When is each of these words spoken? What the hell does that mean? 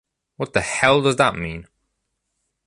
What 0.37 0.53
the 0.53 0.61
hell 0.61 1.03
does 1.03 1.17
that 1.17 1.35
mean? 1.35 1.67